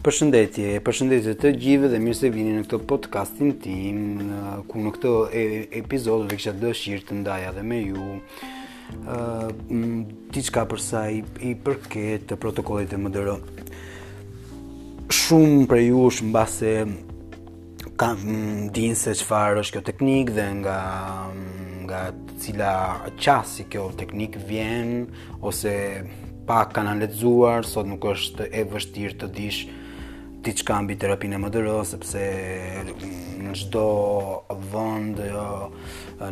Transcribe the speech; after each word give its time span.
Përshëndetje, 0.00 0.78
përshëndetje 0.80 1.32
të 1.36 1.48
gjithëve 1.60 1.88
dhe 1.92 1.98
mirë 2.00 2.16
se 2.16 2.28
vini 2.32 2.54
në 2.56 2.62
këtë 2.70 2.78
podcastin 2.88 3.50
tim, 3.60 4.30
ku 4.70 4.80
në 4.80 4.90
këtë 4.96 5.10
episod 5.82 6.22
do 6.24 6.30
kisha 6.38 6.54
dëshirë 6.56 7.04
të 7.10 7.16
ndaja 7.18 7.50
dhe 7.52 7.64
me 7.68 7.80
ju 7.82 8.06
ë 9.04 9.48
diçka 10.32 10.62
për 10.70 10.80
sa 10.80 11.02
i, 11.12 11.18
i 11.44 11.50
përket 11.64 12.24
të 12.30 12.38
protokollit 12.40 12.88
të 12.88 12.96
MDR. 13.02 13.28
Shumë 15.18 15.66
për 15.68 15.80
ju 15.82 16.04
është 16.08 16.28
base 16.38 16.72
kam 18.00 18.22
dinë 18.78 18.96
se 19.02 19.12
çfarë 19.20 19.60
është 19.66 19.74
kjo 19.76 19.82
teknik 19.90 20.32
dhe 20.38 20.46
nga 20.62 20.78
nga 21.84 22.00
cila 22.46 22.72
qasi 23.20 23.68
kjo 23.68 23.90
teknik 24.00 24.40
vjen 24.48 25.02
ose 25.52 25.74
pak 26.48 26.72
kanë 26.80 27.10
sot 27.68 27.84
nuk 27.92 28.08
është 28.14 28.48
e 28.48 28.64
vështirë 28.72 29.20
të 29.26 29.30
dish 29.36 29.60
ti 30.40 30.54
qka 30.56 30.78
mbi 30.80 30.94
terapinë 30.96 31.36
e 31.36 31.38
MDR, 31.42 31.66
sepse 31.84 32.20
në 33.44 33.50
gjdo 33.60 33.82
vënd, 34.72 35.18
jo, 35.28 35.50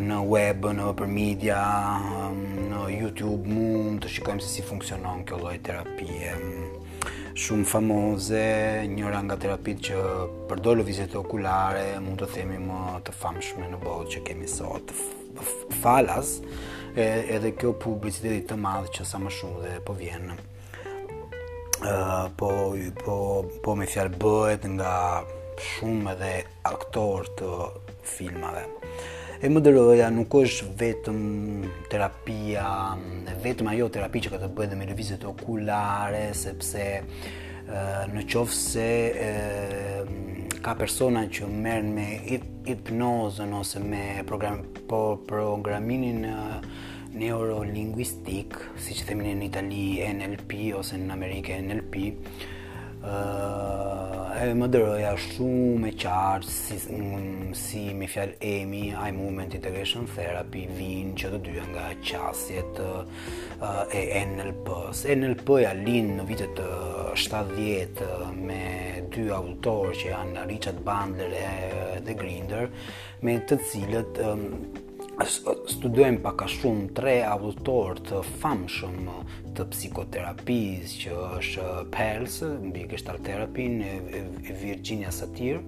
në 0.00 0.20
web, 0.30 0.64
në 0.78 0.86
për 0.96 1.10
media, 1.12 1.58
në 2.72 2.86
YouTube 2.94 3.52
mund 3.52 4.00
të 4.00 4.12
shikojmë 4.14 4.46
se 4.46 4.54
si 4.54 4.64
funksionon 4.64 5.26
kjo 5.28 5.42
loj 5.42 5.58
terapie. 5.66 6.32
Shumë 7.38 7.68
famoze, 7.68 8.42
njëra 8.96 9.20
nga 9.28 9.36
terapit 9.44 9.84
që 9.90 10.00
përdojlë 10.48 10.88
vizet 10.88 11.18
okulare, 11.20 11.90
mund 12.00 12.24
të 12.24 12.32
themi 12.38 12.58
më 12.64 12.80
të 13.08 13.18
famshme 13.22 13.68
në 13.74 13.82
botë 13.84 14.16
që 14.16 14.24
kemi 14.30 14.48
sot. 14.54 14.96
Falas, 15.84 16.38
edhe 16.96 17.52
kjo 17.60 17.76
publicitetit 17.84 18.48
të 18.54 18.62
madhë 18.64 18.96
që 19.00 19.10
sa 19.12 19.20
më 19.22 19.36
shumë 19.40 19.66
dhe 19.68 19.80
po 19.86 19.98
vjenë 20.00 20.47
po, 22.36 22.74
po, 22.94 23.18
po 23.62 23.76
me 23.78 23.86
fjalë 23.86 24.16
bëhet 24.18 24.64
nga 24.74 24.94
shumë 25.62 26.10
edhe 26.16 26.32
aktor 26.66 27.28
të 27.38 27.52
filmave. 28.06 28.64
E 29.38 29.46
më 29.46 29.62
nuk 30.10 30.34
është 30.40 30.66
vetëm 30.80 31.20
terapia, 31.88 32.64
vetëm 33.44 33.68
ajo 33.70 33.88
terapi 33.94 34.22
që 34.24 34.30
ka 34.34 34.38
të 34.42 34.48
bëjë 34.56 34.70
dhe 34.72 34.76
me 34.80 34.86
revizit 34.90 35.22
okulare, 35.22 36.24
sepse 36.34 36.82
në 38.10 38.24
qofë 38.32 38.58
se 38.58 38.90
ka 40.58 40.74
persona 40.74 41.26
që 41.30 41.46
merren 41.46 41.92
me 41.94 42.08
hipnozën 42.66 43.52
ose 43.54 43.78
me 43.78 44.24
program 44.26 44.64
po 44.90 45.20
programimin 45.28 46.24
neurolinguistik, 47.16 48.54
si 48.82 48.92
që 48.98 49.06
themin 49.08 49.38
në 49.40 49.46
Itali 49.48 49.84
NLP 50.18 50.58
ose 50.76 50.98
në 51.00 51.12
Amerike 51.14 51.56
NLP, 51.62 52.02
e 53.08 54.48
më 54.58 54.66
dërëja 54.74 55.10
shumë 55.22 55.88
e 55.88 55.92
qartë 56.02 56.50
si, 56.50 56.76
mm, 56.92 57.48
si 57.58 57.80
me 57.96 58.06
fjalë 58.10 58.34
EMI, 58.44 58.82
Eye 58.90 59.14
Movement 59.16 59.54
Integration 59.56 60.06
Therapy, 60.10 60.66
vinë 60.78 61.14
që 61.18 61.30
të 61.36 61.40
dyja 61.46 61.64
nga 61.72 61.86
qasjet 62.06 62.82
e 62.82 64.02
NLP-s. 64.34 65.06
NLP-ja 65.14 65.72
linë 65.78 66.18
në 66.18 66.26
vitet 66.28 66.60
70 67.24 68.02
me 68.42 69.06
dy 69.14 69.30
autorë 69.34 69.96
që 70.02 70.10
janë 70.12 70.44
Richard 70.50 70.82
Bandler 70.86 71.32
e, 71.34 71.48
dhe 72.04 72.14
Grinder, 72.18 72.68
me 73.24 73.38
të 73.48 73.58
cilët 73.70 74.20
studojmë 75.26 76.20
pak 76.22 76.44
a 76.44 76.46
shumë 76.50 76.92
tre 76.94 77.14
autor 77.26 77.98
të 78.06 78.20
famshëm 78.38 79.08
të 79.58 79.64
psikoterapisë 79.72 80.92
që 81.02 81.16
është 81.40 81.64
Pels, 81.90 82.36
mbi 82.62 82.84
gestalt 82.92 83.24
terapin, 83.26 83.80
e, 83.82 84.20
Virginia 84.60 85.10
Satir, 85.12 85.58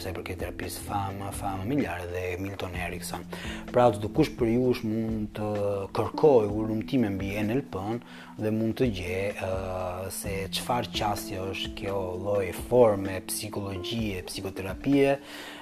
sa 0.00 0.12
i 0.12 0.14
përket 0.14 0.38
terapisë 0.44 0.84
famë, 0.86 1.32
famë 1.40 1.66
miliare 1.72 2.06
dhe 2.12 2.22
Milton 2.40 2.76
Erickson. 2.78 3.26
Pra 3.74 3.88
të 3.90 4.04
dukush 4.04 4.30
për 4.38 4.52
ju 4.54 4.70
është 4.76 4.90
mund 4.92 5.30
të 5.36 5.50
kërkoj 5.98 6.46
urumtime 6.46 7.10
mbi 7.16 7.32
NLP-n 7.42 7.98
dhe 8.38 8.54
mund 8.54 8.78
të 8.78 8.88
gje 8.96 9.20
uh, 9.34 10.04
se 10.14 10.36
qëfar 10.54 10.88
qasje 10.94 11.42
është 11.50 11.74
kjo 11.82 11.96
loj 12.28 12.44
forme, 12.70 13.18
psikologjie, 13.26 14.22
psikoterapie, 14.30 15.16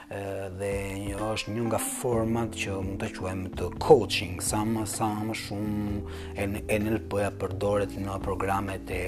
dhe 0.09 0.71
një 1.05 1.19
është 1.21 1.53
një 1.55 1.65
nga 1.69 1.77
format 1.85 2.55
që 2.57 2.77
mund 2.85 3.03
të 3.03 3.09
quajmë 3.19 3.51
të 3.59 3.67
coaching 3.85 4.39
sa 4.45 4.63
më 4.65 4.87
sa 4.89 5.11
më 5.21 5.35
shumë 5.37 6.55
NLP-ja 6.65 7.29
përdoret 7.41 7.93
në 8.01 8.17
programet 8.25 8.89
e 8.97 9.03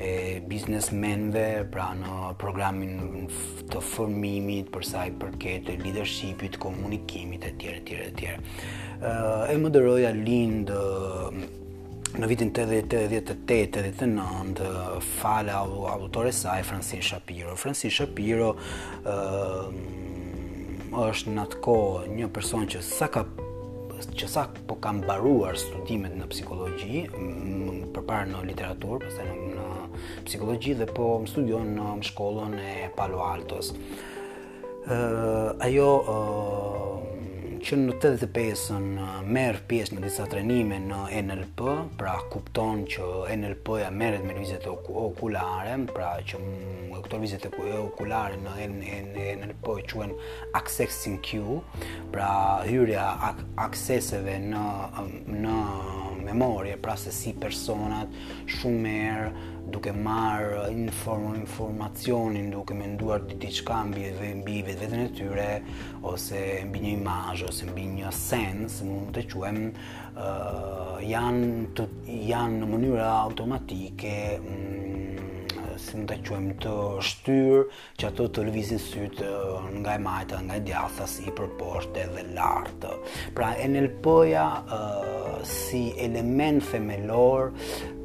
e 0.00 0.10
biznesmenëve, 0.48 1.68
pra 1.68 1.90
në 1.92 2.30
programin 2.40 3.26
të 3.68 3.82
formimit 3.84 4.70
për 4.72 4.86
sa 4.88 5.02
i 5.04 5.12
përket 5.20 5.68
leadershipit, 5.84 6.56
komunikimit 6.62 7.44
etj 7.50 7.66
etj 7.76 7.96
etj. 8.08 8.26
ë 8.30 9.10
e 9.54 9.58
më 9.60 9.74
dëroja 9.76 10.14
lind 10.16 10.72
në 12.18 12.26
vitin 12.26 12.48
88-89 12.52 15.00
fale 15.20 15.52
autore 15.54 16.32
saj 16.34 16.62
Francis 16.66 17.04
Shapiro. 17.06 17.52
Francis 17.58 17.94
Shapiro 18.00 18.54
është 21.04 21.30
në 21.36 21.42
atë 21.44 21.56
kohë 21.62 22.08
një 22.16 22.26
person 22.34 22.66
që 22.70 22.80
sa 22.86 23.06
ka 23.14 23.22
që 24.16 24.26
sa 24.32 24.42
po 24.66 24.74
kam 24.80 24.96
baruar 25.04 25.54
studimet 25.60 26.14
në 26.16 26.26
psikologji, 26.32 27.00
përpara 27.92 28.24
në 28.30 28.38
literaturë, 28.48 29.00
pastaj 29.04 29.24
në, 29.28 29.34
në 29.52 29.62
psikologji 30.24 30.72
dhe 30.80 30.86
po 30.96 31.04
më 31.20 31.28
studion 31.30 31.66
në 31.76 31.90
shkollën 32.08 32.54
e 32.64 32.66
Palo 32.96 33.20
Altos. 33.26 33.66
ajo 35.66 35.90
që 37.60 37.76
në 37.76 37.92
85-ën 38.00 38.86
uh, 38.96 39.08
merr 39.28 39.58
pjesë 39.68 39.96
në 39.98 40.02
disa 40.06 40.24
trajnime 40.32 40.78
në 40.86 41.00
NLP, 41.26 41.66
pra 42.00 42.14
kupton 42.32 42.86
që 42.88 43.08
NLP-ja 43.34 43.90
merret 43.92 44.24
me 44.24 44.32
lëvizjet 44.36 44.64
okulare, 44.70 45.74
pra 45.92 46.14
që 46.30 46.40
këto 47.04 47.18
lëvizje 47.20 47.50
okulare 47.84 48.40
në 48.40 48.54
NLP 49.40 49.76
quhen 49.92 50.16
accessing 50.62 51.20
cue, 51.26 51.60
pra 52.10 52.62
hyrja 52.66 53.04
ak 53.30 53.36
akseseve 53.66 54.36
në 54.50 54.66
në 55.40 55.56
memorie, 56.30 56.74
pra 56.82 56.94
se 57.00 57.10
si 57.14 57.32
personat 57.38 58.10
shumë 58.58 58.90
herë 58.94 59.30
duke 59.72 59.92
marr 59.94 60.66
informacionin, 60.74 62.50
duke 62.52 62.74
menduar 62.76 63.22
di 63.24 63.38
diçka 63.44 63.80
mbi 63.88 64.08
dhe 64.18 64.28
mbi 64.42 64.58
vetën 64.66 64.94
e 64.98 65.06
tyre 65.16 65.48
ose 66.10 66.42
mbi 66.68 66.82
një 66.84 66.92
imazh 66.98 67.46
ose 67.48 67.70
mbi 67.70 67.86
një 67.94 68.12
sens, 68.14 68.80
mund 68.86 69.14
të 69.16 69.24
quhem 69.32 69.60
uh, 69.70 71.00
janë 71.06 71.52
të, 71.78 71.88
janë 72.32 72.58
në 72.64 72.70
mënyrë 72.74 73.08
automatike 73.14 74.14
mm, 74.44 74.89
nisim 75.98 76.04
të 76.06 76.16
quajmë 76.22 76.54
të 76.62 76.72
shtyrë 77.02 77.62
që 77.98 78.06
ato 78.08 78.26
të 78.30 78.44
lëvizin 78.46 78.78
sytë 78.78 79.30
nga 79.80 79.94
e 79.94 79.98
majta, 80.02 80.38
nga 80.46 80.56
e 80.56 80.62
djathta 80.62 81.06
si 81.10 81.24
i 81.26 81.32
përposhte 81.34 82.04
dhe 82.12 82.22
lartë. 82.36 82.92
Pra 83.34 83.50
NLP-ja 83.66 84.44
uh, 84.60 85.40
si 85.44 85.82
element 85.98 86.62
femelor 86.62 87.50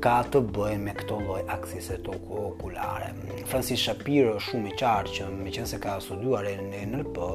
ka 0.01 0.18
të 0.31 0.41
bëjë 0.56 0.81
me 0.81 0.95
këto 0.97 1.19
lloj 1.22 1.44
aksese 1.59 2.00
të 2.06 2.13
okulare. 2.40 3.12
Francis 3.50 3.81
Shapiro 3.85 4.35
është 4.40 4.50
shumë 4.51 4.72
i 4.74 4.79
qartë 4.81 5.16
që 5.19 5.29
meqense 5.44 5.79
ka 5.85 6.00
studiuar 6.01 6.47
NLP, 6.56 7.29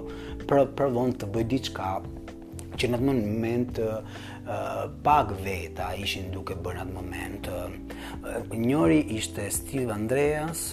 për 0.50 0.66
provon 0.78 1.14
të 1.20 1.30
bëjë 1.34 1.50
diçka 1.54 1.94
që 2.80 2.88
në 2.88 2.96
atë 2.96 3.06
moment 3.10 3.78
pak 5.04 5.30
veta 5.44 5.90
ishin 5.94 6.30
duke 6.34 6.56
bërë 6.58 6.82
atë 6.84 6.94
moment. 6.94 7.46
Njëri 8.58 9.00
ishte 9.16 9.46
Steve 9.54 9.92
Andreas 9.94 10.64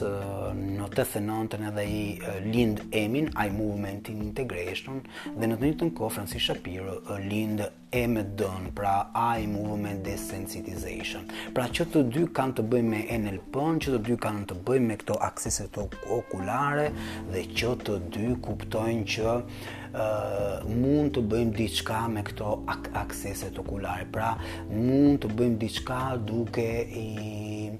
në 0.60 0.88
të 0.96 1.06
thënontën 1.14 1.68
edhe 1.72 1.84
i 1.86 2.02
lind 2.48 2.82
Emin, 2.98 3.30
I 3.38 3.52
Movement 3.54 4.10
in 4.10 4.24
Integration, 4.26 5.02
dhe 5.36 5.50
në 5.52 5.58
të 5.62 5.70
një 5.70 5.78
të 5.82 5.90
nko, 5.92 6.10
Francis 6.16 6.48
Shapiro 6.48 7.00
uh, 7.04 7.18
lind 7.30 7.62
emd 7.96 8.42
pra 8.76 8.96
I 9.38 9.46
Movement 9.52 10.02
Desensitization. 10.04 11.28
Pra 11.56 11.68
që 11.70 11.88
të 11.94 12.02
dy 12.14 12.26
kanë 12.36 12.58
të 12.58 12.66
bëjmë 12.72 12.94
me 12.94 13.20
nlp 13.22 13.62
që 13.86 13.94
të 13.96 14.02
dy 14.10 14.18
kanë 14.26 14.48
të 14.50 14.58
bëjmë 14.68 14.90
me 14.92 14.98
këto 15.04 15.20
akseset 15.30 15.78
okulare 16.18 16.90
dhe 17.32 17.44
që 17.60 17.74
të 17.86 18.00
dy 18.16 18.34
kuptojnë 18.48 19.06
që 19.16 19.38
uh, 19.38 20.66
mund 20.68 21.16
të 21.16 21.24
bëjmë 21.32 21.56
diçka 21.62 22.02
me 22.12 22.26
këto 22.28 22.58
ak 22.74 22.92
aksese 23.06 23.52
të 23.56 23.67
spektakulare. 23.68 24.08
Pra 24.12 24.36
mund 24.72 25.20
të 25.22 25.30
bëjmë 25.36 25.60
diçka 25.60 26.00
duke 26.26 26.68
i 26.90 27.72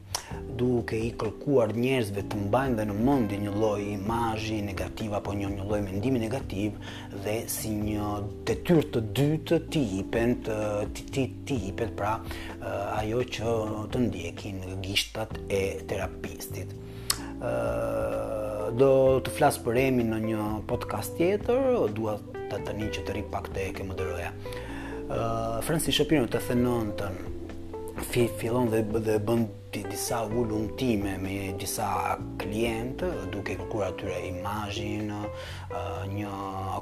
duke 0.58 0.96
i 1.00 1.12
kërkuar 1.20 1.72
njerëzve 1.78 2.24
të 2.28 2.40
mbajnë 2.42 2.76
dhe 2.82 2.86
në 2.90 2.96
mendje 3.06 3.38
një 3.40 3.54
lloj 3.54 3.86
imazhi 3.94 4.58
negativ 4.66 5.14
apo 5.20 5.34
një 5.40 5.52
një 5.54 5.68
lloj 5.70 5.80
mendimi 5.86 6.20
negativ 6.20 6.74
dhe 7.24 7.38
si 7.54 7.72
një 7.78 8.10
detyrë 8.50 8.84
të 8.92 9.04
dytë 9.20 9.60
ti 9.74 9.84
hipen 9.96 10.36
të 10.48 10.58
ti 10.96 11.04
ti, 11.14 11.26
ti 11.48 11.56
hipet 11.68 11.96
pra 12.00 12.18
eh, 12.18 13.00
ajo 13.02 13.22
që 13.38 13.56
të 13.94 14.04
ndjekin 14.08 14.60
gishtat 14.84 15.38
e 15.50 15.64
terapistit. 15.88 16.74
Eh, 17.40 18.70
do 18.82 18.92
të 19.24 19.32
flasë 19.38 19.64
për 19.64 19.78
emi 19.88 20.04
në 20.10 20.20
një 20.26 20.48
podcast 20.68 21.16
tjetër, 21.22 21.72
duat 21.96 22.28
të 22.52 22.66
të 22.68 22.74
një 22.82 22.90
që 22.98 23.06
të 23.08 23.16
ripak 23.22 23.54
të 23.56 23.60
e 23.70 23.86
moderoja. 23.86 23.86
më 23.86 23.96
dëroja. 24.00 24.76
Francis 25.66 25.96
Shapiro 25.98 26.28
të 26.28 26.42
thënë 26.48 26.74
të 27.00 28.26
fillon 28.40 28.70
dhe, 28.74 28.82
dhe 29.08 29.16
bënd 29.30 29.67
di 29.70 29.84
disa 29.88 30.24
ulumtime 30.24 31.18
me 31.20 31.54
disa 31.60 32.16
klientë 32.40 33.10
duke 33.32 33.56
kërkuar 33.58 33.90
atyre 33.92 34.16
imazhin, 34.30 35.12
një 36.16 36.36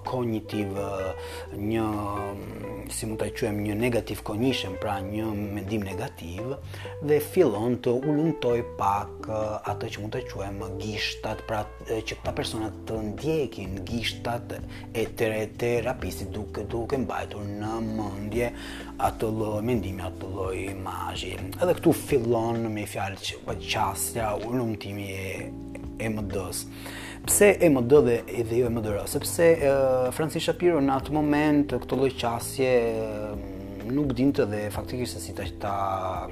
kognitiv, 0.05 0.75
një 1.57 1.85
si 2.93 3.07
mund 3.09 3.17
ta 3.23 3.29
quajmë 3.33 3.63
një 3.65 3.77
negativ 3.79 4.21
kognishem 4.27 4.75
pra 4.83 4.99
një 5.01 5.25
mendim 5.55 5.85
negativ 5.87 6.53
dhe 7.01 7.17
fillon 7.31 7.79
të 7.85 7.95
ulumtoj 8.03 8.59
pak 8.77 9.29
atë 9.31 9.89
që 9.95 10.03
mund 10.03 10.17
të 10.19 10.23
quajmë 10.29 10.69
gishtat, 10.83 11.41
pra 11.49 11.63
që 11.89 12.19
këta 12.19 12.35
personat 12.37 12.77
të 12.85 13.01
ndjekin 13.09 13.79
gishtat 13.89 14.59
e 14.93 15.07
tere 15.17 15.47
terapisit 15.57 16.29
duke 16.37 16.67
duke 16.69 17.01
mbajtur 17.05 17.49
në 17.49 17.73
mendje 17.89 18.51
atë 19.09 19.33
lloj 19.39 19.57
mendimi, 19.65 20.05
atë 20.07 20.29
lloj 20.37 20.53
imazhi. 20.75 21.33
Edhe 21.57 21.73
këtu 21.79 21.95
fillon 22.05 22.69
me 22.75 22.83
i 22.85 22.89
fjalë 22.89 23.21
që 23.21 23.41
po 23.45 23.55
qasja 23.61 24.33
ulumtimi 24.47 25.07
e 25.15 25.49
e 25.95 26.07
më 26.11 26.25
dësë. 26.27 26.65
Pse 27.25 27.47
e 27.63 27.67
më 27.71 27.81
dë 27.89 27.99
dhe 28.05 28.15
edhe 28.25 28.43
dhe 28.49 28.57
jo 28.59 28.65
e 28.67 28.71
më 28.75 28.81
dërë? 28.83 29.03
Sepse 29.07 29.45
e, 29.53 29.69
Francis 30.17 30.43
Shapiro 30.43 30.81
në 30.83 30.97
atë 30.99 31.13
moment 31.15 31.71
këtë 31.83 31.99
loj 32.01 32.09
qasje 32.19 32.71
nuk 33.95 34.11
dinte 34.17 34.43
dhe 34.51 34.65
faktikisht 34.75 35.15
se 35.15 35.23
si 35.29 35.35
të 35.37 35.47
ta 35.61 35.75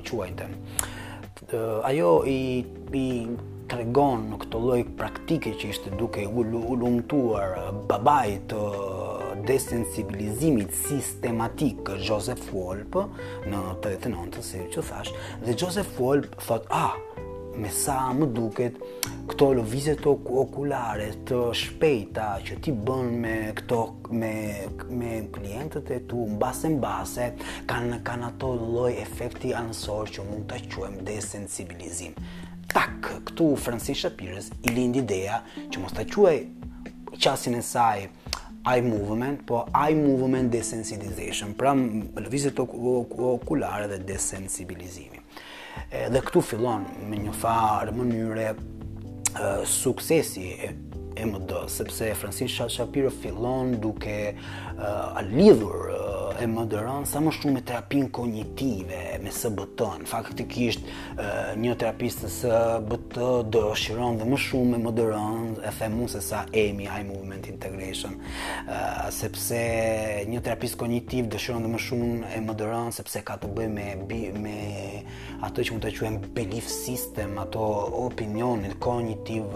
quajnë 0.03 0.49
Ajo 1.87 2.11
i, 2.33 2.39
i 2.99 3.05
tregon 3.71 4.27
në 4.33 4.41
këtë 4.43 4.61
loj 4.67 4.81
praktike 4.99 5.55
që 5.61 5.71
ishte 5.71 5.95
duke 5.95 6.27
ulumtuar 6.27 7.55
babaj 7.87 8.27
të 8.51 8.59
uh, 8.67 8.92
desensibilizimit 9.47 10.71
sistematik 10.87 11.81
kë 11.87 11.97
Joseph 12.07 12.45
Wolpe 12.55 13.03
në 13.51 13.59
39-të 13.83 14.43
se 14.43 14.61
që 14.73 14.83
thash, 14.87 15.11
dhe 15.43 15.55
Joseph 15.59 15.97
Wolpe 15.99 16.39
thot, 16.47 16.67
ah, 16.73 16.95
me 17.59 17.69
sa 17.69 17.97
më 18.17 18.25
duket 18.33 18.79
këto 19.29 19.47
lëvizje 19.59 19.93
të 20.01 20.09
okulare 20.41 21.11
të 21.29 21.41
shpejta 21.59 22.29
që 22.47 22.55
ti 22.65 22.71
bën 22.87 23.11
me 23.25 23.33
këto 23.59 23.81
me 24.17 24.31
me 24.99 25.11
klientët 25.35 25.91
e 25.93 25.99
tu 26.09 26.23
mbase 26.33 26.71
mbase 26.79 27.27
kanë 27.69 27.99
kanë 28.07 28.31
ato 28.31 28.55
lloj 28.57 28.89
efekti 29.03 29.53
anësor 29.59 30.09
që 30.17 30.25
mund 30.31 30.49
ta 30.49 30.57
quajmë 30.65 31.05
desensibilizim. 31.11 32.17
Tak, 32.73 33.11
këtu 33.29 33.51
Francis 33.61 34.01
Shapirës 34.01 34.49
i 34.65 34.73
lind 34.73 34.97
ideja 35.03 35.43
që 35.69 35.83
mos 35.83 35.93
ta 35.93 36.07
quaj 36.09 36.37
qasjen 37.21 37.59
e 37.59 37.61
saj 37.61 38.07
eye 38.65 38.81
movement, 38.81 39.43
po 39.45 39.67
eye 39.73 39.93
movement 39.93 40.49
desensitization, 40.49 41.53
pra 41.55 41.73
lëvizje 41.73 42.53
okulare 42.57 43.87
dhe 43.91 44.03
desensibilizimi. 44.03 45.19
dhe 46.13 46.21
këtu 46.21 46.41
fillon 46.45 46.83
me 47.09 47.17
një 47.17 47.31
farë 47.33 47.93
mënyre 47.97 48.53
suksesi 49.65 50.51
e, 50.61 50.69
MD, 51.13 51.33
më 51.33 51.39
dësë, 51.49 51.69
sepse 51.73 52.11
Francis 52.17 52.53
Shapiro 52.77 53.09
fillon 53.11 53.73
duke 53.81 54.13
e, 54.13 54.35
a 54.85 55.21
lidhur 55.25 55.89
e 56.43 56.47
moderon 56.51 57.05
sa 57.07 57.21
më 57.23 57.31
shumë 57.37 57.51
me 57.55 57.61
terapinë 57.63 58.09
kognitive, 58.15 58.97
me 59.23 59.31
SBT. 59.31 59.85
Në 60.01 60.07
faktikisht 60.09 60.87
një 61.61 61.75
terapist 61.79 62.25
të 62.25 62.29
SBT 62.35 63.19
dëshiron 63.55 64.19
dhe 64.19 64.27
më 64.27 64.39
shumë 64.45 64.73
më 64.73 64.79
moderon, 64.83 65.53
e 65.63 65.71
them 65.77 65.95
unë 66.03 66.11
se 66.17 66.21
sa 66.27 66.41
EMI, 66.51 66.89
Eye 66.91 67.07
Movement 67.07 67.47
Integration, 67.53 68.17
sepse 69.15 69.61
një 70.31 70.43
terapist 70.45 70.75
kognitiv 70.81 71.31
dëshiron 71.31 71.63
dhe 71.63 71.71
më 71.77 71.81
shumë 71.87 72.31
e 72.35 72.43
moderon 72.49 72.91
sepse 72.97 73.23
ka 73.27 73.39
të 73.43 73.51
bëjë 73.55 73.73
me 73.77 74.21
me 74.43 74.57
ato 75.45 75.63
që 75.63 75.75
mund 75.75 75.85
të 75.85 75.93
quajmë 75.95 76.31
belief 76.35 76.67
system, 76.71 77.37
ato 77.39 77.63
opinionet 78.03 78.75
kognitiv 78.83 79.55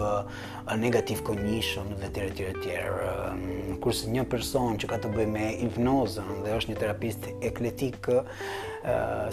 negativ 0.76 1.20
cognition 1.26 1.84
dhe 2.00 2.10
tjere 2.12 2.34
tjere 2.34 2.52
tjere 2.62 3.10
ehm, 3.32 3.76
kurse 3.80 4.10
një 4.10 4.24
person 4.28 4.76
që 4.80 4.88
ka 4.90 4.98
të 5.02 5.12
bëj 5.14 5.26
me 5.32 5.46
hipnozën 5.62 6.42
dhe 6.44 6.56
është 6.58 6.72
një 6.72 6.80
terapist 6.82 7.28
ekletik 7.42 8.08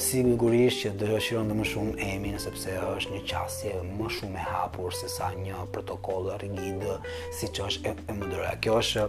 sigurisht 0.01 0.81
që 0.81 0.89
dhe 0.99 1.09
është 1.15 1.23
shiron 1.27 1.47
dhe 1.51 1.55
më 1.55 1.65
shumë 1.69 1.93
emi 2.09 2.31
nësepse 2.33 2.73
është 2.89 3.13
një 3.13 3.19
qasje 3.29 3.73
më 3.85 4.07
shumë 4.15 4.39
e 4.41 4.45
hapur 4.49 4.95
se 4.97 5.07
sa 5.11 5.29
një 5.37 5.67
protokollë 5.75 6.35
rëgjindë 6.41 6.95
si 7.37 7.47
që 7.53 7.67
është 7.69 7.91
e 8.09 8.15
më 8.17 8.29
dërëja 8.33 8.55
kjo 8.65 8.77
është 8.81 9.05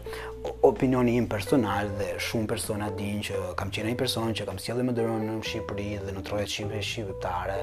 opinioni 0.69 1.17
im 1.19 1.27
personal 1.33 1.89
dhe 1.99 2.13
shumë 2.29 2.51
persona 2.53 2.91
din 3.01 3.25
që 3.27 3.41
kam 3.59 3.73
qenë 3.75 3.95
i 3.95 3.99
person 4.05 4.31
që 4.39 4.47
kam 4.51 4.61
sjellë 4.63 4.85
më 4.91 4.95
dërëja 5.01 5.17
në 5.25 5.39
Shqipëri 5.51 5.89
dhe 6.05 6.15
në 6.15 6.25
trojët 6.29 6.53
Shqipëri 6.53 6.85
shqiptare, 6.93 7.59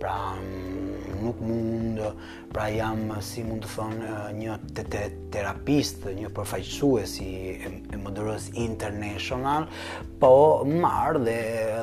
pra 0.00 0.16
mm, 0.34 1.16
nuk 1.22 1.40
mund 1.40 2.02
pra 2.52 2.66
jam 2.74 3.06
si 3.24 3.46
mund 3.46 3.64
të 3.64 3.72
thonë 3.78 4.05
një 4.36 4.56
të 4.76 4.84
të 4.92 5.00
terapist, 5.34 6.04
një 6.14 6.28
përfaqësue 6.36 7.04
si 7.12 7.26
modërës 8.02 8.50
international, 8.66 9.66
po 10.22 10.32
marë 10.66 11.22
dhe, 11.26 11.38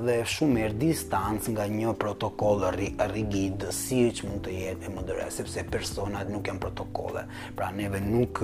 dhe 0.08 0.18
shumë 0.36 0.66
erë 0.70 0.80
distancë 0.86 1.56
nga 1.58 1.68
një 1.76 1.94
protokoll 2.04 2.68
rigid, 3.14 3.68
si 3.84 4.06
që 4.16 4.30
mund 4.32 4.48
të 4.48 4.58
jetë 4.62 5.20
e 5.28 5.30
sepse 5.40 5.66
personat 5.74 6.30
nuk 6.32 6.48
janë 6.50 6.66
protokolle, 6.68 7.28
pra 7.58 7.72
neve 7.72 8.02
nuk 8.04 8.44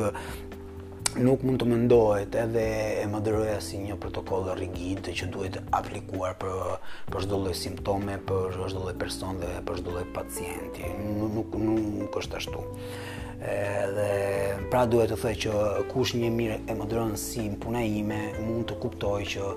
nuk 1.10 1.42
mund 1.42 1.58
të 1.58 1.66
mendohet 1.66 2.36
edhe 2.38 2.64
e 3.02 3.06
moderoja 3.10 3.56
si 3.66 3.80
një 3.82 3.96
protokoll 3.98 4.52
rigid 4.60 5.10
që 5.18 5.28
duhet 5.34 5.56
aplikuar 5.74 6.36
për 6.38 6.76
për 7.10 7.26
çdo 7.26 7.40
lloj 7.48 7.56
simptome, 7.58 8.20
për 8.30 8.54
çdo 8.70 8.84
lloj 8.86 8.94
person 9.02 9.42
dhe 9.42 9.50
për 9.66 9.82
çdo 9.82 9.96
lloj 9.96 10.06
pacienti. 10.14 10.86
Nuk 11.34 11.58
nuk, 11.58 11.58
nuk 11.98 12.20
është 12.22 12.38
ashtu 12.44 12.62
dhe 13.40 14.10
pra 14.70 14.82
duhet 14.92 15.14
të 15.14 15.18
thëj 15.22 15.36
që 15.46 15.60
kush 15.94 16.12
një 16.20 16.30
mirë 16.36 16.58
e 16.72 16.76
më 16.76 16.88
dronë 16.92 17.20
si 17.20 17.46
në 17.48 17.60
puna 17.64 17.84
ime 17.88 18.18
mund 18.44 18.66
të 18.70 18.80
kuptoj 18.84 19.22
që 19.34 19.52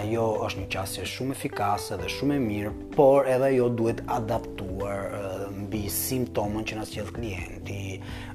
ajo 0.00 0.24
është 0.46 0.60
një 0.62 0.66
qasje 0.70 1.04
shumë 1.12 1.34
efikase 1.34 1.96
dhe 1.98 2.08
shumë 2.14 2.36
e 2.36 2.40
mirë, 2.44 2.70
por 2.94 3.26
edhe 3.30 3.48
ajo 3.48 3.66
duhet 3.80 4.02
adaptuar 4.18 5.08
eh, 5.18 5.46
mbi 5.64 5.80
simptomen 5.90 6.66
që 6.66 6.78
nësë 6.78 6.94
qëtë 6.98 7.14
klienti, 7.16 7.78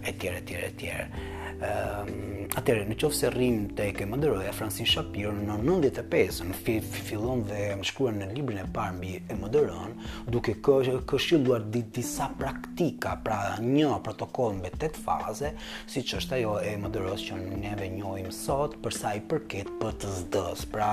e 0.05 0.13
tjere, 0.17 0.37
e 0.37 0.41
tjere, 0.43 0.65
e 0.65 0.65
ehm, 0.71 0.75
tjere. 0.77 2.33
Atere, 2.55 2.83
në 2.87 2.93
qofë 3.01 3.17
se 3.17 3.29
rrim 3.33 3.55
të 3.75 3.87
e 3.89 3.93
ke 3.97 4.05
mëndëroja, 4.07 4.51
Francine 4.55 4.87
Shapiro 4.87 5.31
në 5.33 5.55
95 5.65 6.43
në 6.45 6.57
fillon 6.93 7.41
dhe 7.49 7.71
më 7.81 7.87
shkruan 7.89 8.19
në 8.21 8.27
librin 8.37 8.61
e 8.61 8.65
parë 8.75 8.93
mbi 8.99 9.15
e 9.17 9.35
mëndëron, 9.39 9.95
duke 10.31 10.53
këshilluar 10.63 11.65
disa 11.73 12.27
praktika, 12.39 13.15
pra 13.25 13.57
një 13.65 13.89
protokoll 14.05 14.59
në 14.59 14.63
betet 14.67 14.99
faze, 15.01 15.51
si 15.89 16.03
që 16.05 16.19
është 16.21 16.37
ajo 16.37 16.53
e 16.69 16.75
mëndëros 16.83 17.25
që 17.27 17.39
neve 17.65 17.89
njojmë 17.97 18.35
sot, 18.37 18.77
përsa 18.85 19.15
i 19.17 19.23
përket 19.33 19.73
për 19.81 19.97
të 20.05 20.13
zdës, 20.21 20.63
pra 20.71 20.91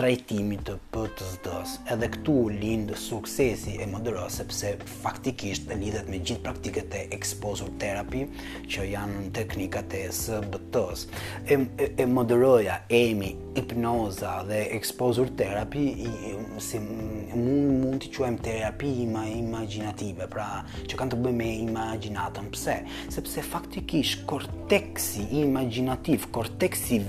trajtimit 0.00 0.64
të 0.70 0.78
për 0.96 1.12
të 1.20 1.30
zdës. 1.36 1.76
Edhe 1.92 2.10
këtu 2.16 2.40
lindë 2.56 2.98
suksesi 3.04 3.76
e 3.76 3.86
mëndëros, 3.92 4.40
sepse 4.42 4.74
faktikisht 5.04 5.68
dhe 5.70 5.78
lidhet 5.84 6.10
me 6.10 6.18
gjithë 6.24 6.44
praktiket 6.48 6.98
e 6.98 7.06
exposure 7.20 7.76
therapy, 7.78 8.26
që 8.70 8.84
janë 8.92 9.28
teknikat 9.36 9.94
e 9.98 10.02
SBT-s. 10.10 11.06
E 11.50 12.06
moderoja 12.10 12.80
EMI, 12.90 13.30
hipnoza 13.58 14.36
dhe 14.48 14.60
exposure 14.76 15.32
therapy 15.38 15.86
i 16.06 16.34
si 16.62 16.78
mund 16.78 17.80
mund 17.82 18.04
të 18.06 18.10
quajmë 18.14 18.44
terapi 18.44 18.90
ima 19.04 19.24
imagjinative, 19.30 20.26
pra 20.30 20.48
që 20.88 20.98
kanë 21.00 21.14
të 21.14 21.20
bëjnë 21.24 21.40
me 21.40 21.50
imagjinatën. 21.66 22.50
Pse? 22.54 22.76
Sepse 23.16 23.44
faktikisht 23.46 24.24
korteksi 24.30 25.26
imaginativ 25.42 26.28
korteksi 26.34 27.00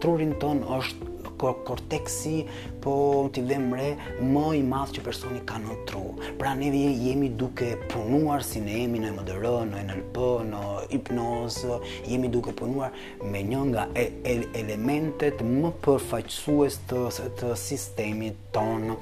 trurin 0.03 0.37
ton 0.43 0.63
është 0.79 1.12
korteksi 1.51 2.47
po 2.81 2.95
t'i 3.35 3.43
dhe 3.49 3.57
mre 3.59 3.89
më 4.33 4.45
i 4.59 4.63
madh 4.69 4.93
që 4.97 5.03
personi 5.07 5.41
ka 5.49 5.59
në 5.63 5.77
tru. 5.91 6.05
Pra 6.39 6.53
ne 6.59 6.71
jemi 6.71 7.31
duke 7.43 7.73
punuar 7.91 8.45
si 8.47 8.63
ne 8.63 8.79
jemi 8.85 9.03
në 9.03 9.11
MDR, 9.19 9.49
në 9.73 9.83
NLP, 9.89 10.27
në 10.53 10.63
hipnoz, 10.95 11.59
jemi 12.07 12.31
duke 12.33 12.55
punuar 12.63 12.95
me 13.25 13.43
një 13.51 13.65
nga 13.73 13.89
e, 13.99 14.07
e, 14.35 14.39
elementet 14.63 15.43
më 15.47 15.75
përfaqësues 15.85 16.79
të, 16.91 17.05
të 17.41 17.53
sistemi 17.59 18.33
ton 18.55 18.93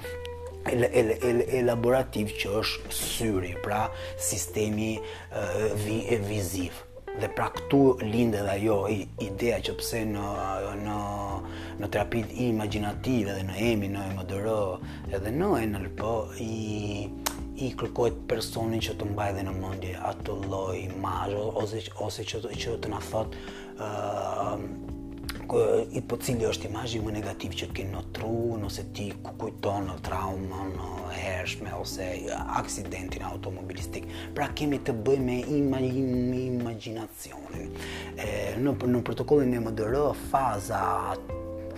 el, 0.69 0.85
el, 0.85 1.15
el, 1.25 1.41
elaborativ 1.63 2.33
që 2.41 2.51
është 2.63 2.93
syri, 3.03 3.55
pra 3.65 3.87
sistemi 4.31 4.93
e, 4.99 5.49
vi, 5.87 6.03
e, 6.07 6.21
viziv 6.31 6.85
dhe 7.19 7.29
pra 7.35 7.49
këtu 7.55 7.81
lindë 8.05 8.39
edhe 8.41 8.51
ajo 8.55 8.77
idea 8.95 9.27
ideja 9.27 9.59
që 9.67 9.73
pse 9.81 10.03
në 10.11 10.27
në 10.85 10.99
në 11.81 11.89
terapin 11.95 12.29
imagjinativ 12.47 13.31
edhe 13.33 13.43
në 13.49 13.57
EMI 13.71 13.89
në 13.95 14.05
MDR 14.15 14.51
edhe 15.19 15.33
në 15.39 15.49
NLP 15.73 16.07
i 16.47 16.53
i 17.65 17.73
kërkohet 17.81 18.23
personin 18.31 18.81
që 18.87 18.95
të 19.01 19.11
mbajë 19.11 19.37
dhe 19.39 19.47
në 19.49 19.57
mendje 19.59 19.97
atë 20.13 20.39
lloj 20.47 20.77
imazhi 20.87 21.43
ose 21.65 21.83
ose 22.07 22.25
që 22.33 22.45
të, 22.47 22.55
që 22.63 22.79
të 22.85 22.95
na 22.95 23.03
thotë 23.11 24.90
i 25.93 26.01
po 26.07 26.17
cili 26.21 26.47
është 26.47 26.69
imazhi 26.71 27.01
më 27.03 27.13
negativ 27.17 27.55
që 27.59 27.71
të 27.75 27.85
në 27.91 28.01
tru, 28.15 28.57
nëse 28.63 28.85
ti 28.97 29.09
ku 29.25 29.33
kujton 29.41 29.89
në 29.89 29.97
trauma, 30.07 30.65
në 30.71 31.09
hershme, 31.17 31.73
ose 31.75 32.07
aksidentin 32.61 33.25
automobilistik. 33.27 34.07
Pra 34.37 34.51
kemi 34.57 34.79
të 34.87 34.95
bëj 35.07 35.19
me 35.25 35.41
imaginacionin. 35.51 37.73
Në, 38.63 38.79
në 38.95 39.03
protokollin 39.07 39.57
e 39.59 39.65
më 39.67 39.75
dërë, 39.83 40.07
faza 40.31 40.83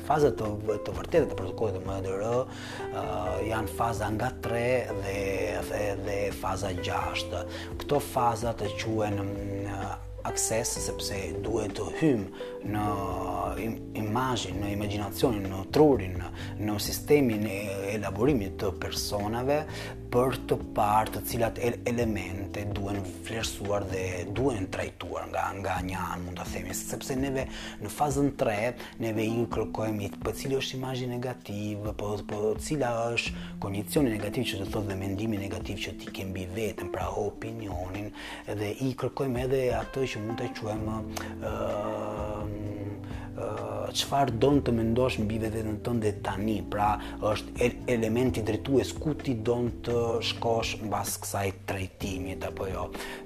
Faza 0.02 0.32
të 0.34 0.46
të 0.82 0.92
vërtetë 0.96 1.28
të 1.30 1.36
protokollit 1.38 1.76
të 1.78 1.84
MDR 1.86 2.22
uh, 2.26 3.42
janë 3.46 3.70
faza 3.78 4.08
nga 4.16 4.32
3 4.44 4.98
dhe 4.98 5.20
dhe, 5.70 5.82
dhe 6.02 6.16
faza 6.34 6.72
6. 6.74 7.36
Këto 7.84 8.00
faza 8.02 8.50
të 8.58 8.72
quhen 8.82 9.20
uh, 9.22 9.86
akses 10.26 10.74
sepse 10.88 11.20
duhet 11.46 11.76
të 11.78 11.86
hym 12.00 12.26
në 12.64 12.84
imazhin, 13.98 14.60
në 14.62 14.70
imagjinacionin, 14.76 15.46
në 15.50 15.60
trurin, 15.74 16.14
në 16.62 16.76
sistemin 16.80 17.46
e 17.50 17.58
elaborimit 17.96 18.54
të 18.62 18.70
personave 18.80 19.62
për 20.12 20.36
të 20.48 20.56
parë 20.76 21.12
të 21.14 21.20
cilat 21.30 21.58
elemente 21.88 22.64
duhen 22.76 22.98
vlerësuar 23.24 23.86
dhe 23.88 24.02
duhen 24.36 24.66
trajtuar 24.74 25.30
nga 25.30 25.44
nga 25.62 25.76
një 25.84 25.98
an 26.04 26.24
mund 26.26 26.36
ta 26.36 26.44
themi 26.50 26.74
sepse 26.76 27.16
neve 27.16 27.46
në 27.80 27.92
fazën 27.92 28.28
3 28.40 28.56
neve 29.00 29.24
i 29.24 29.44
kërkojmë 29.54 30.10
po 30.10 30.16
të 30.18 30.22
për 30.26 30.36
cilë 30.42 30.58
është 30.60 30.76
imazhi 30.78 31.06
negativ, 31.10 31.88
po 31.98 32.12
po 32.32 32.42
cila 32.60 32.90
është 33.14 33.46
kondicioni 33.64 34.10
negativ 34.12 34.44
që 34.52 34.60
do 34.62 34.68
të 34.68 34.74
thotë 34.76 34.90
dhe 34.92 34.98
mendimi 35.00 35.40
negativ 35.40 35.80
që 35.86 35.96
ti 36.02 36.12
ke 36.12 36.28
mbi 36.28 36.46
veten, 36.56 36.92
pra 36.92 37.08
opinionin 37.24 38.10
dhe 38.50 38.72
i 38.88 38.92
kërkojmë 39.00 39.46
edhe 39.46 39.62
atë 39.80 40.06
që 40.12 40.24
mund 40.26 40.42
ta 40.42 40.50
quajmë 40.60 40.98
qëfar 43.92 44.28
do 44.40 44.50
në 44.54 44.60
të 44.66 44.72
mendosh 44.76 45.14
në 45.20 45.24
bive 45.28 45.48
tënde 45.54 46.10
në 46.14 46.22
tani, 46.24 46.56
pra 46.72 46.88
është 47.30 47.68
elementi 47.94 48.42
drejtues 48.44 48.82
e 48.84 48.88
skuti 48.90 49.34
do 49.48 49.56
në 49.64 49.72
të 49.86 49.96
shkosh 50.30 50.72
në 50.82 50.90
basë 50.92 51.22
kësaj 51.24 51.44
trajtimit, 51.70 52.44
apo 52.48 52.68
jo, 52.68 52.84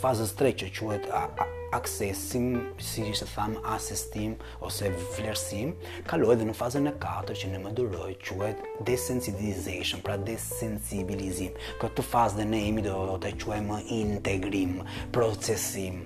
fazës 0.00 0.32
në 0.40 0.52
që 0.66 0.96
në 1.04 1.67
aksesim, 1.76 2.54
si 2.80 3.02
që 3.12 3.26
tham, 3.34 3.56
asestim 3.76 4.36
ose 4.64 4.88
vlerësim, 5.16 5.74
kaloj 6.08 6.30
edhe 6.34 6.46
në 6.48 6.54
fazën 6.56 6.88
e 6.88 6.92
katërt 7.02 7.42
që 7.42 7.50
në 7.52 7.60
më 7.64 7.72
duroj, 7.78 8.10
quhet 8.24 8.62
desensibilization, 8.88 10.00
pra 10.06 10.16
desensibilizim. 10.28 11.58
Këtë 11.82 12.06
fazë 12.12 12.40
dhe 12.40 12.48
ne 12.52 12.62
emi 12.70 12.84
do 12.86 12.96
të 13.22 13.34
quajmë 13.44 13.70
më 13.72 13.82
integrim, 13.98 14.74
procesim. 15.14 16.00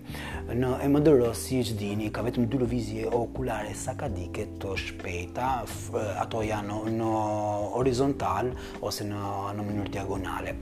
Në 0.51 0.73
e 0.85 0.91
më 0.95 1.05
duro, 1.07 1.33
si 1.45 1.63
që 1.69 1.79
dini, 1.83 2.11
ka 2.15 2.27
vetëm 2.27 2.49
dy 2.51 2.63
lëvizje 2.65 3.07
okulare 3.23 3.75
sakadike 3.85 4.49
të 4.63 4.75
shpejta, 4.87 5.53
ato 6.27 6.43
janë 6.47 6.71
në, 6.71 6.95
në 6.99 7.25
horizontal 7.79 8.55
ose 8.83 9.07
në, 9.13 9.23
në 9.59 9.71
mënyrë 9.73 9.95
diagonale. 9.99 10.59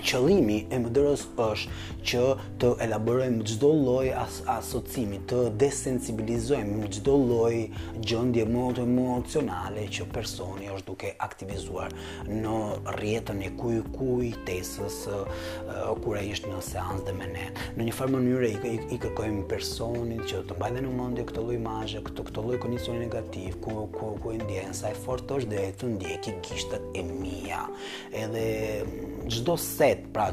Qëllimi 0.00 0.66
e 0.72 0.78
mëdërës 0.80 1.22
është 1.42 1.74
që 2.08 2.20
të 2.62 2.68
elaborojmë 2.86 3.44
gjdo 3.46 3.68
loj 3.76 4.06
as 4.16 4.38
asocimi, 4.50 5.18
të 5.28 5.40
desensibilizojmë 5.60 6.78
më 6.80 6.88
gjdo 6.96 7.12
loj 7.28 7.58
gjëndje 8.08 8.46
më 8.48 8.62
të 8.78 8.86
emocionale 8.88 9.84
që 9.96 10.06
personi 10.14 10.70
është 10.72 10.88
duke 10.88 11.12
aktivizuar 11.26 11.92
në 12.30 12.56
rjetën 12.96 13.44
e 13.44 13.50
kuj 13.60 13.76
kuj 13.96 14.30
tesës 14.48 14.96
kura 16.02 16.24
ishtë 16.30 16.50
në 16.54 16.62
seans 16.70 17.04
dhe 17.06 17.14
ne. 17.20 17.46
Në 17.76 17.88
një 17.90 17.96
farë 17.98 18.16
më 18.16 18.22
njëre 18.26 18.50
i, 18.54 18.72
i, 18.72 18.74
i 18.96 19.00
kërkojmë 19.04 19.44
personi 19.52 20.18
që 20.30 20.42
të 20.48 20.58
mbajë 20.58 20.86
në 20.88 20.94
mëndje 20.98 21.28
këtë 21.30 21.46
loj 21.50 21.60
maje, 21.68 22.02
këtë, 22.08 22.26
këtë 22.30 22.46
loj 22.48 22.60
kondicioni 22.64 23.02
negativ, 23.04 23.60
ku, 23.64 23.76
ku, 23.94 24.12
ku 24.24 24.34
e 24.34 24.40
ndjenë, 24.40 24.74
sa 24.80 24.90
e 24.92 24.96
fortë 25.04 25.38
është 25.42 25.52
dhe 25.52 25.62
e 25.68 25.74
të 25.82 25.92
ndjekit 25.96 26.40
gjishtët 26.48 26.90
e 27.02 27.06
mija. 27.12 27.62
Edhe 28.24 28.46
gjdo 29.32 29.54
mm, 29.58 29.62
se 29.68 29.81
set, 29.82 30.08
pra 30.14 30.30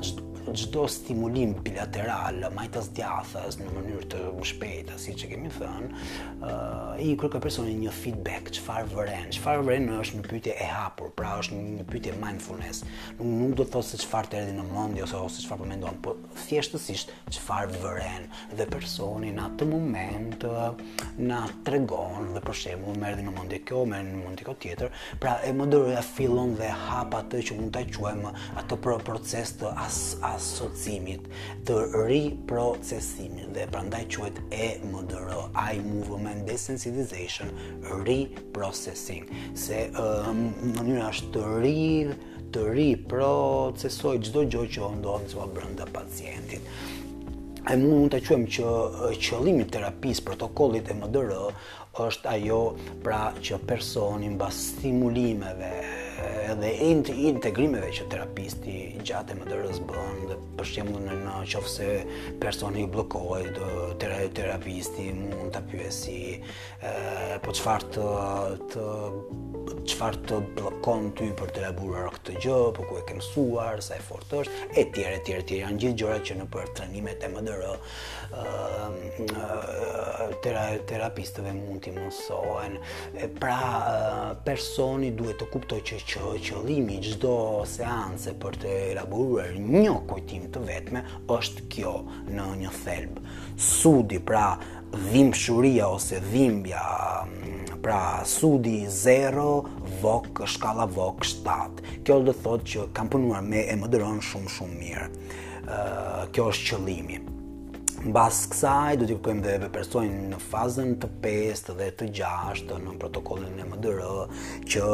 çdo 0.53 0.85
stimulim 0.89 1.51
bilateral, 1.65 2.33
majtas 2.55 2.87
djathës, 2.97 3.55
në 3.59 3.67
mënyrë 3.75 4.05
të 4.09 4.19
shpejtë, 4.49 4.95
siç 5.01 5.23
e 5.25 5.29
kemi 5.31 5.49
thënë, 5.53 5.89
uh, 6.37 7.01
i 7.01 7.11
kërkoj 7.21 7.41
personin 7.43 7.77
një 7.83 7.93
feedback, 7.93 8.49
çfarë 8.57 8.89
vren, 8.93 9.29
çfarë 9.35 9.65
vren 9.67 9.85
është 10.01 10.21
një 10.21 10.25
pyetje 10.29 10.55
e 10.57 10.67
hapur, 10.73 11.11
pra 11.17 11.35
është 11.41 11.57
një 11.57 11.85
pyetje 11.91 12.15
mindfulness. 12.23 12.83
Nuk, 13.19 13.27
nuk 13.43 13.55
do 13.61 13.65
të 13.65 13.75
thosë 13.75 13.93
se 13.97 14.01
çfarë 14.07 14.31
të 14.35 14.41
erdhi 14.43 14.55
në 14.59 14.67
mendje 14.71 15.05
ose 15.09 15.21
ose 15.25 15.45
çfarë 15.45 15.61
po 15.65 15.69
mendon, 15.73 16.01
po 16.05 16.15
thjeshtësisht 16.49 17.11
çfarë 17.33 17.77
vëren 17.83 18.23
dhe 18.57 18.65
personi 18.73 19.29
në 19.35 19.43
atë 19.49 19.65
moment 19.69 20.41
na 21.21 21.41
tregon 21.67 22.31
dhe 22.35 22.41
për 22.43 22.57
shemë 22.61 22.95
më 22.97 23.11
erdhi 23.13 23.25
në 23.27 23.33
mendje 23.35 23.59
kjo, 23.69 23.83
më 23.91 23.99
në 24.07 24.21
mundi 24.23 24.47
kjo 24.47 24.55
tjetër. 24.63 24.95
Pra 25.21 25.35
e 25.45 25.51
më 25.55 25.67
dërë 25.73 25.93
e 25.99 26.03
fillon 26.13 26.55
dhe 26.59 26.71
hap 26.87 27.13
atë 27.19 27.43
që 27.49 27.59
mund 27.59 27.73
ta 27.77 27.83
quajmë 27.85 28.33
atë 28.63 28.79
proces 28.85 29.53
të 29.61 29.73
as 29.85 29.99
asocimit, 30.31 31.29
të 31.69 31.77
riprocesimit 32.01 33.53
dhe 33.55 33.69
prandaj 33.73 34.03
quhet 34.15 34.41
e 34.61 34.71
më 34.89 35.05
dërë 35.13 35.43
ai 35.67 35.77
movement 35.85 36.47
desensitization, 36.49 37.51
reprocessing. 38.07 39.29
Se 39.57 39.85
um, 40.01 40.49
mënyra 40.79 41.11
është 41.13 41.33
të 41.37 41.45
ri 41.59 41.77
të 42.53 42.61
ri, 42.73 42.83
procesoj 43.09 44.17
çdo 44.27 44.43
gjë 44.49 44.63
që 44.77 44.87
ndodh 44.99 45.27
sa 45.33 45.45
brenda 45.53 45.85
pacientit. 45.93 46.65
E 47.69 47.75
mund 47.77 48.09
ta 48.15 48.21
quajmë 48.25 48.47
që 48.55 48.71
qëllimi 49.21 49.65
i 49.65 49.69
terapisë 49.73 50.23
protokollit 50.25 50.89
e 50.89 50.95
MDR 50.95 51.35
është 51.99 52.29
ajo 52.33 52.57
pra 53.03 53.19
që 53.43 53.59
personi 53.69 54.29
mbas 54.33 54.57
stimulimeve 54.71 55.69
edhe 56.49 56.69
integrimeve 57.29 57.91
që 57.95 58.07
terapisti 58.11 58.73
gjatë 59.07 59.35
më 59.39 59.45
dërës 59.51 59.81
bënë, 59.87 60.25
dhe 60.31 60.37
për 60.57 60.69
shemblë 60.73 61.03
në 61.05 61.19
në 61.19 61.35
qofë 61.53 61.73
se 61.75 61.89
personi 62.41 62.83
i 62.83 62.89
blokoj, 62.95 63.43
dhe 64.01 64.09
terapisti 64.35 65.09
mund 65.21 65.53
të 65.55 65.61
pyesi, 65.71 66.17
po 67.43 67.53
qëfar 67.59 67.85
të, 67.95 68.07
të 68.73 68.87
qëfar 69.85 70.15
të 70.27 70.37
blokon 70.57 71.09
ty 71.17 71.29
për 71.37 71.51
të 71.55 71.63
laburuar 71.65 72.07
këtë 72.15 72.35
gjë, 72.41 72.55
për 72.75 72.75
po 72.77 72.85
ku 72.89 72.99
e 72.99 73.03
ke 73.07 73.17
mësuar, 73.17 73.81
sa 73.85 73.97
e 73.97 74.03
fort 74.05 74.33
është, 74.41 74.69
e 74.77 74.83
tjere, 74.95 75.15
e 75.19 75.23
tjere, 75.27 75.43
tjere, 75.49 75.61
janë 75.65 75.81
gjithë 75.83 75.99
gjore 76.01 76.19
që 76.29 76.37
në 76.39 76.47
për 76.55 76.71
trenimet 76.79 77.25
e 77.27 77.31
më 77.33 77.43
dërë, 77.49 77.73
terapistëve 80.89 81.53
mund 81.57 81.81
t'i 81.85 81.93
mësohen, 81.95 82.77
pra 83.39 83.61
personi 84.45 85.13
duhet 85.17 85.39
të 85.41 85.49
kupto 85.53 85.81
që 85.91 86.01
që 86.11 86.33
qëllimi 86.49 86.99
gjdo 87.09 87.33
seance 87.69 88.33
për 88.41 88.59
të 88.63 88.77
laburuar 88.99 89.55
një 89.59 89.97
kujtim 90.09 90.49
të 90.53 90.65
vetme, 90.67 91.05
është 91.39 91.65
kjo 91.73 91.95
në 92.29 92.49
një 92.63 92.75
thelbë. 92.83 93.37
Sudi, 93.59 94.21
pra, 94.23 94.53
dhimbshuria 94.93 95.87
ose 95.87 96.19
dhimbja 96.19 96.83
pra 97.81 98.23
sudi 98.25 98.85
0 98.87 99.63
vok 100.01 100.25
shkalla 100.45 100.85
vok 100.95 101.23
7 101.23 102.01
kjo 102.03 102.17
do 102.25 102.33
thotë 102.43 102.69
që 102.71 102.85
kam 102.93 103.09
punuar 103.09 103.43
me 103.45 103.61
e 103.69 103.75
moderon 103.79 104.19
shumë 104.23 104.51
shumë 104.55 104.77
mirë 104.83 105.09
kjo 106.35 106.49
është 106.53 106.69
qëllimi 106.71 107.19
Në 107.99 108.13
basë 108.15 108.45
kësaj, 108.53 108.91
do 108.95 109.03
t'i 109.09 109.15
kërkojmë 109.19 109.41
dhe 109.59 109.67
personin 109.75 110.29
në 110.31 110.37
fazën 110.39 110.93
të 111.03 111.07
5 111.23 111.71
dhe 111.81 111.89
të 111.99 112.05
6 112.21 112.71
në 112.85 112.93
protokollin 113.01 113.59
e 113.59 113.65
MDR 113.67 113.99
që 114.71 114.85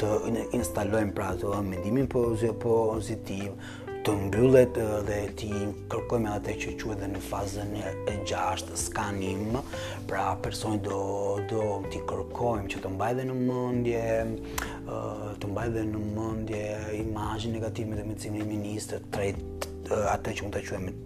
të 0.00 0.10
instalojmë 0.58 1.12
pra 1.18 1.34
të 1.42 1.52
mendimin 1.66 2.08
pozitiv, 2.08 3.50
të 4.06 4.12
mbyllet 4.16 4.78
eh, 4.80 4.92
dhe 5.06 5.16
ti 5.38 5.48
kërkojmë 5.92 6.30
atë 6.38 6.52
që 6.62 6.70
quhet 6.80 7.00
edhe 7.02 7.08
në 7.14 7.20
fazën 7.24 7.72
e 8.08 8.14
6 8.30 8.64
të 8.70 8.78
skanim, 8.84 9.58
pra 10.08 10.30
personi 10.42 10.80
do 10.86 11.00
do 11.50 11.66
ti 11.92 12.00
kërkojmë 12.08 12.70
që 12.74 12.80
të 12.84 12.92
mbajë 12.94 13.18
dhe 13.20 13.26
në 13.30 13.36
mendje, 13.48 14.04
eh, 14.20 15.26
të 15.42 15.52
mbajë 15.52 15.74
dhe 15.76 15.84
në 15.90 16.04
mendje 16.16 16.62
imazhin 17.02 17.52
negativ 17.58 17.90
me 17.92 18.00
dëmtimin 18.00 18.46
e 18.46 18.50
ministrit 18.54 19.10
tret 19.14 19.68
eh, 19.90 20.08
atë 20.14 20.38
që 20.38 20.46
mund 20.48 20.56
ta 20.56 20.64
quajmë 20.70 20.96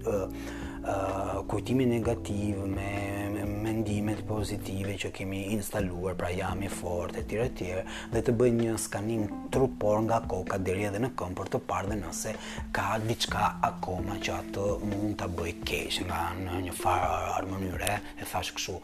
kujtimin 1.49 1.89
negativ 1.99 2.59
me 2.69 3.24
mendimet 3.65 4.21
pozitive 4.29 4.93
që 5.01 5.11
kemi 5.17 5.39
instaluar 5.55 6.13
pra 6.19 6.29
jam 6.35 6.61
i 6.67 6.71
fort 6.73 7.17
e 7.19 7.23
tjere 7.29 7.47
tjere 7.59 7.85
dhe 8.13 8.21
të 8.27 8.35
bëj 8.41 8.51
një 8.61 8.75
skanim 8.85 9.23
trupor 9.55 10.01
nga 10.07 10.21
koka 10.31 10.59
dhe 10.67 10.75
edhe 10.91 11.01
në 11.05 11.13
këm 11.19 11.33
për 11.39 11.51
të 11.55 11.61
parë 11.71 11.93
dhe 11.95 11.99
nëse 12.03 12.35
ka 12.79 12.91
diçka 13.09 13.47
akoma 13.71 14.19
që 14.25 14.37
atë 14.41 14.67
mund 14.89 15.17
të 15.23 15.31
bëj 15.39 15.53
kesh 15.71 16.01
nga 16.09 16.21
në 16.43 16.61
një 16.69 16.75
farë 16.81 17.13
arë 17.39 17.93
e 17.95 18.31
thash 18.33 18.53
këshu 18.59 18.77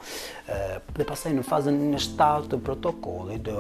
dhe 0.99 1.07
pasaj 1.11 1.35
në 1.37 1.45
fazën 1.51 1.81
në 1.95 2.01
7 2.07 2.49
të 2.55 2.61
protokollit 2.71 3.51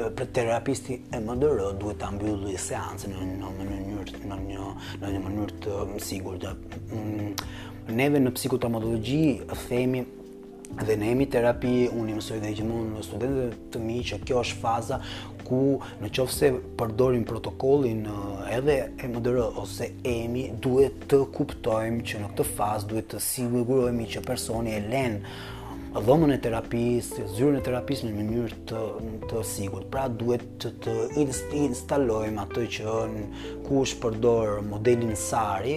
për 0.00 0.26
terapisti 0.36 1.00
e 1.12 1.22
më 1.24 1.38
dërë 1.42 1.70
duhet 1.80 2.00
të 2.04 2.10
ambyllu 2.12 2.54
seancën 2.68 3.14
në 3.16 3.30
në 3.34 3.54
mënyrë 3.60 4.18
në 4.30 4.40
një 4.48 4.64
në 4.64 4.66
mm, 4.66 4.98
në 5.04 5.14
në 5.20 5.68
në 7.92 8.26
në 8.32 9.80
në 9.80 9.86
në 9.94 10.04
dhe 10.82 10.96
në 10.98 11.10
emi 11.12 11.26
terapi 11.30 11.70
unë 11.94 12.10
i 12.12 12.16
mësoj 12.18 12.38
dhe 12.42 12.50
gjithmonë 12.58 12.96
në 12.98 13.04
studentëve 13.06 13.46
të 13.72 13.80
mi 13.82 14.00
që 14.06 14.18
kjo 14.26 14.40
është 14.42 14.58
faza 14.62 14.98
ku 15.46 15.60
në 16.02 16.10
qofë 16.16 16.34
se 16.34 16.48
përdorim 16.80 17.22
protokollin 17.28 18.02
uh, 18.10 18.46
edhe 18.52 18.78
e 18.98 19.10
më 19.12 19.22
dërë 19.26 19.46
ose 19.60 19.90
emi 20.10 20.46
duhet 20.64 21.04
të 21.10 21.20
kuptojmë 21.36 22.04
që 22.10 22.22
në 22.24 22.30
këtë 22.32 22.46
fazë 22.56 22.90
duhet 22.90 23.10
të 23.14 23.20
sigurojmë 23.28 24.08
që 24.16 24.22
personi 24.26 24.74
e 24.74 24.80
lenë 24.88 25.52
dhomën 25.94 26.32
e 26.34 26.40
terapisë, 26.42 27.22
zyrën 27.36 27.60
e 27.60 27.60
terapisë 27.68 28.08
në 28.08 28.16
mënyrë 28.16 28.56
të, 28.66 28.78
të 29.30 29.42
sigur. 29.46 29.84
Pra 29.92 30.08
duhet 30.10 30.42
të, 30.64 30.72
të 30.82 30.94
instalojmë 31.62 32.42
atë 32.42 32.64
që 32.78 32.94
në 33.12 33.52
kush 33.68 33.92
përdorë 34.02 34.56
modelin 34.72 35.14
sari, 35.14 35.76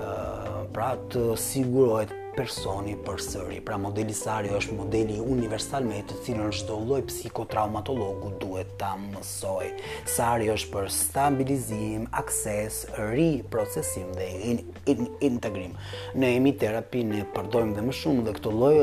uh, 0.00 0.62
pra 0.72 0.94
të 1.12 1.34
sigurojtë 1.44 2.16
personi 2.38 2.92
për 3.02 3.18
sëri. 3.22 3.56
Pra 3.66 3.74
modeli 3.82 4.14
Sari 4.14 4.50
është 4.54 4.76
modeli 4.78 5.16
universal 5.26 5.82
me 5.88 5.98
të 6.06 6.16
cilën 6.24 6.52
çdo 6.54 6.76
lloj 6.86 7.00
psikotraumatologu 7.08 8.28
duhet 8.38 8.70
ta 8.78 8.92
mësoj. 9.00 9.72
Sari 10.06 10.46
është 10.54 10.70
për 10.76 10.86
stabilizim, 10.94 12.04
akses, 12.20 12.84
riprocesim 13.10 14.12
dhe 14.14 14.28
in, 14.52 14.60
in, 14.92 15.08
integrim. 15.30 15.74
Në 16.14 16.30
emi 16.38 16.52
terapi 16.62 17.02
ne 17.08 17.24
përdojmë 17.34 17.74
dhe 17.80 17.86
më 17.88 17.94
shumë 18.04 18.26
dhe 18.28 18.34
këtë 18.38 18.52
lloj 18.54 18.76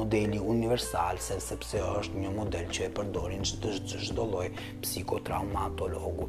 modeli 0.00 0.40
universal 0.42 1.20
se 1.22 1.38
sepse 1.44 1.78
është 2.02 2.24
një 2.24 2.32
model 2.34 2.66
që 2.74 2.88
e 2.88 2.92
përdorin 2.98 3.46
çdo 3.46 3.76
çdo 3.92 4.24
lloj 4.32 4.48
psikotraumatologu. 4.82 6.26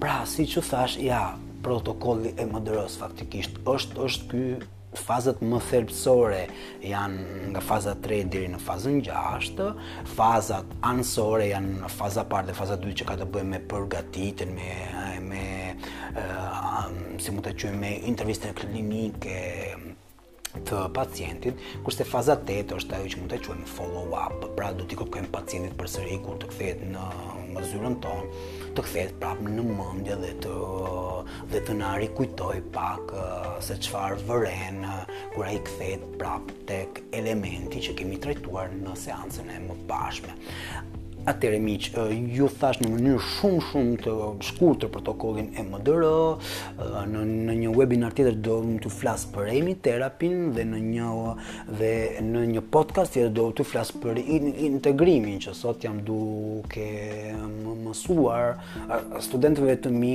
Pra, 0.00 0.22
si 0.32 0.48
që 0.48 0.64
thash, 0.70 0.96
ja, 1.04 1.20
protokolli 1.64 2.32
e 2.40 2.48
mëdërës 2.48 2.96
faktikisht 3.04 3.60
është 3.74 4.02
është 4.06 4.30
ky 4.32 4.46
fazat 4.98 5.42
më 5.44 5.58
thelpsore 5.70 6.42
janë 6.86 7.50
nga 7.52 7.62
faza 7.64 7.92
3 8.06 8.22
deri 8.32 8.48
në 8.52 8.60
fazën 8.62 9.00
6, 9.08 9.62
fazat 10.16 10.72
ansore 10.90 11.50
janë 11.52 11.82
në 11.84 11.90
faza 11.92 12.24
parë 12.30 12.50
dhe 12.50 12.56
faza 12.56 12.78
2 12.80 12.94
që 13.00 13.08
ka 13.10 13.18
të 13.20 13.28
bëjë 13.34 13.50
me 13.52 13.60
përgatitjen 13.72 14.54
me 14.56 14.72
me 15.28 15.44
uh, 16.14 16.88
si 17.20 17.34
mund 17.34 17.46
të 17.48 17.54
quajmë 17.60 17.80
me 17.84 17.92
intervistën 18.12 18.56
klinike 18.56 19.38
të 20.66 20.78
pacientit, 20.96 21.58
kurse 21.84 22.04
faza 22.08 22.38
8 22.40 22.78
është 22.78 22.96
ajo 22.96 23.10
që 23.14 23.20
mund 23.20 23.34
të 23.34 23.42
quajmë 23.44 23.72
follow 23.76 24.14
up, 24.16 24.46
pra 24.56 24.70
do 24.76 24.88
t'i 24.88 24.96
kërkojmë 24.96 25.32
pacientit 25.34 25.76
përsëri 25.80 26.20
kur 26.24 26.40
të 26.42 26.54
kthehet 26.54 26.86
në 26.94 27.08
mërzyrën 27.56 27.94
tonë 28.04 28.42
të 28.76 28.82
kthehet 28.86 29.14
prapë 29.22 29.54
në 29.54 29.64
mendje 29.70 30.16
dhe 30.22 30.30
të 30.44 30.56
dhe 31.52 31.62
të 31.68 31.76
nari 31.80 32.08
kujtoj 32.18 32.54
pak 32.74 33.14
se 33.68 33.78
qfar 33.86 34.18
vëren 34.28 34.82
kura 35.34 35.54
i 35.56 35.62
kthehet 35.70 36.04
prapë 36.20 36.58
tek 36.72 37.02
elementi 37.22 37.82
që 37.88 37.96
kemi 38.02 38.20
trajtuar 38.26 38.76
në 38.82 38.96
seancën 39.06 39.50
e 39.56 39.62
më 39.68 39.80
Atëre 41.26 41.58
miq, 41.58 41.88
ju 42.38 42.46
thash 42.54 42.78
në 42.84 42.88
mënyrë 42.92 43.20
shumë 43.28 43.60
shumë 43.68 43.94
të 44.04 44.12
shkurtër 44.46 44.90
protokollin 44.94 45.48
e 45.58 45.62
MDR, 45.66 46.04
në 47.10 47.22
në 47.46 47.56
një 47.64 47.72
webinar 47.74 48.12
tjetër 48.14 48.36
do 48.46 48.60
të 48.84 48.92
flas 48.94 49.24
për 49.34 49.50
emi 49.56 49.72
terapin 49.82 50.52
dhe 50.54 50.62
në 50.70 50.78
një 50.84 51.08
dhe 51.80 51.90
në 52.28 52.42
një 52.52 52.62
podcast 52.76 53.16
tjetër 53.16 53.32
do 53.40 53.46
të 53.58 53.66
flas 53.72 53.90
për 54.04 54.20
integrimin 54.22 55.40
që 55.42 55.56
sot 55.64 55.88
jam 55.88 55.98
duke 56.12 56.86
më 57.56 57.74
mësuar 57.88 58.54
studentëve 59.26 59.74
të 59.82 59.92
mi 59.98 60.14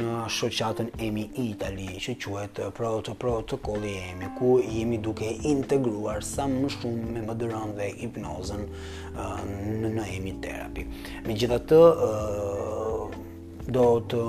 në 0.00 0.22
shoqatën 0.38 0.88
EMI 1.10 1.26
Itali, 1.44 1.90
që 2.00 2.16
quhet 2.24 2.62
Proto 2.80 3.12
Protokolli 3.20 3.92
EMI, 4.06 4.32
ku 4.40 4.56
jemi 4.64 5.02
duke 5.04 5.36
integruar 5.52 6.24
sa 6.24 6.48
më 6.56 6.72
shumë 6.78 7.12
me 7.12 7.28
MDR 7.28 7.60
dhe 7.76 7.92
hipnozën 8.00 8.64
në 9.20 9.94
në 10.00 10.10
EMI 10.16 10.29
terapi. 10.40 10.84
Me 11.26 11.34
gjitha 11.34 11.58
të, 11.70 11.82
do 13.70 13.84
të 14.10 14.20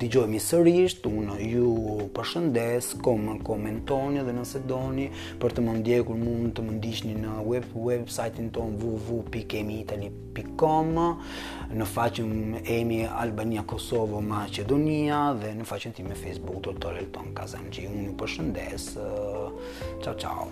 digjojmë 0.00 0.38
sërish, 0.42 0.94
unë 1.06 1.34
ju 1.50 1.72
përshëndes, 2.16 2.86
kom 3.04 3.20
komentoni 3.46 4.22
dhe 4.26 4.32
nëse 4.34 4.60
doni 4.68 5.06
për 5.42 5.50
të 5.56 5.60
më 5.66 5.72
ndjekur 5.80 6.16
mund 6.18 6.50
të 6.56 6.60
më 6.66 6.72
ndiqni 6.80 7.14
në 7.22 7.32
web 7.48 7.66
website-in 7.88 8.46
ton 8.54 8.70
www.kemiitali.com 8.80 10.88
në 11.72 11.84
faqen 11.94 12.32
emi 12.78 12.98
Albania 13.06 13.62
Kosovo 13.68 14.16
Macedonia 14.20 15.18
dhe 15.40 15.50
në 15.60 15.64
faqen 15.70 15.92
ti 15.98 16.02
me 16.06 16.14
Facebook 16.18 16.58
Dr. 16.70 16.92
Kazan 17.06 17.28
Kazanxhi. 17.38 17.82
Unë 17.90 18.02
ju 18.10 18.14
përshëndes. 18.24 18.84
Ciao 20.02 20.14
ciao. 20.18 20.42